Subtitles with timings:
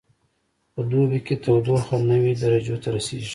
[0.73, 3.29] په دوبي کې تودوخه نوي درجو ته رسیږي